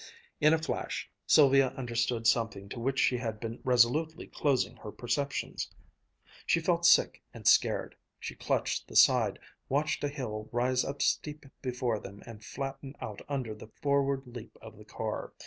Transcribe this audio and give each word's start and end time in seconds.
In 0.39 0.51
a 0.51 0.57
flash 0.57 1.11
Sylvia 1.27 1.67
understood 1.77 2.25
something 2.25 2.67
to 2.69 2.79
which 2.79 2.97
she 2.99 3.17
had 3.17 3.39
been 3.39 3.59
resolutely 3.63 4.25
closing 4.25 4.77
her 4.77 4.91
perceptions. 4.91 5.69
She 6.47 6.59
felt 6.59 6.87
sick 6.87 7.21
and 7.35 7.47
scared. 7.47 7.93
She 8.19 8.33
clutched 8.33 8.87
the 8.87 8.95
side, 8.95 9.37
watched 9.69 10.03
a 10.03 10.09
hill 10.09 10.49
rise 10.51 10.83
up 10.83 11.03
steep 11.03 11.45
before 11.61 11.99
them 11.99 12.23
and 12.25 12.43
flatten 12.43 12.95
out 12.99 13.21
under 13.29 13.53
the 13.53 13.67
forward 13.79 14.23
leap 14.25 14.57
of 14.59 14.75
the 14.75 14.85
car. 14.85 15.33